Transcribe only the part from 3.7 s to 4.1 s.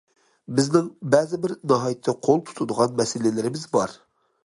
بار.